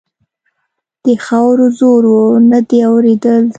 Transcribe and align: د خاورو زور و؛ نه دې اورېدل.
د 1.05 1.07
خاورو 1.25 1.65
زور 1.79 2.03
و؛ 2.13 2.17
نه 2.49 2.59
دې 2.69 2.79
اورېدل. 2.89 3.43